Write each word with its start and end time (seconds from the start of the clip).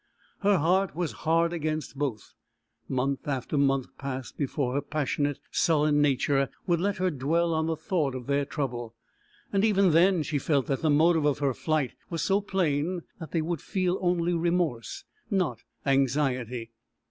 Her 0.39 0.57
heart 0.57 0.95
was 0.95 1.11
hard 1.29 1.53
against 1.53 1.95
both; 1.95 2.33
month 2.89 3.27
after 3.27 3.55
month 3.55 3.95
passed 3.99 4.35
before 4.35 4.73
her 4.73 4.81
passionate, 4.81 5.39
sullen 5.51 6.01
nature 6.01 6.49
would 6.65 6.81
let 6.81 6.97
her 6.97 7.11
dwell 7.11 7.53
on 7.53 7.67
the 7.67 7.75
thought 7.75 8.15
of 8.15 8.25
their 8.25 8.43
trouble, 8.43 8.95
and 9.53 9.63
even 9.63 9.91
then 9.91 10.23
she 10.23 10.39
felt 10.39 10.65
that 10.65 10.81
the 10.81 10.89
motive 10.89 11.25
of 11.25 11.37
her 11.37 11.53
flight 11.53 11.93
was 12.09 12.23
so 12.23 12.41
plain 12.41 13.03
that 13.19 13.29
they 13.29 13.43
would 13.43 13.61
feel 13.61 13.99
only 14.01 14.33
remorse, 14.33 15.03
not 15.29 15.59
anxiety. 15.85 16.71